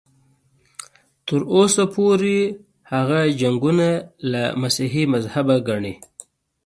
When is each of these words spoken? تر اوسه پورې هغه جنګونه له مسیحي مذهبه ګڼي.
تر 1.27 1.41
اوسه 1.55 1.83
پورې 1.95 2.37
هغه 2.93 3.19
جنګونه 3.41 3.89
له 4.31 4.43
مسیحي 4.61 5.03
مذهبه 5.13 5.55
ګڼي. 5.67 5.93